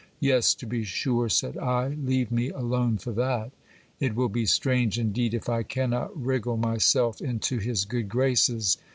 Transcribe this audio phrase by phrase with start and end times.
[0.19, 3.51] Yes, to be sure, said I; leave me alone for that
[3.99, 8.79] It will be strange indeed if I cannot wriggle myself into his good graces.